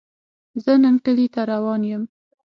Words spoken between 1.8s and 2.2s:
يم